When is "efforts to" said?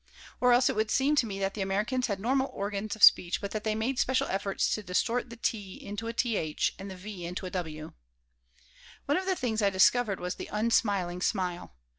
4.29-4.81